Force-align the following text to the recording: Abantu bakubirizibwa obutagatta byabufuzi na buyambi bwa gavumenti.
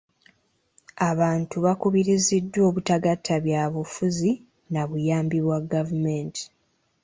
Abantu 1.09 1.55
bakubirizibwa 1.65 2.59
obutagatta 2.69 3.33
byabufuzi 3.45 4.31
na 4.73 4.83
buyambi 4.89 5.37
bwa 5.45 5.59
gavumenti. 5.71 6.43